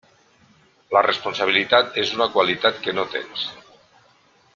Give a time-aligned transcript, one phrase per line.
[0.95, 3.45] La responsabilitat és una qualitat que no tens.